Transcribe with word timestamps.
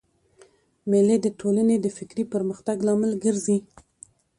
مېلې 0.89 1.17
د 1.21 1.27
ټولني 1.39 1.75
د 1.81 1.87
فکري 1.97 2.23
پرمختګ 2.33 2.77
لامل 2.87 3.11
ګرځي. 3.23 3.57